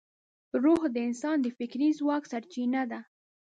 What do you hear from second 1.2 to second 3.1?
د فکري ځواک سرچینه ده.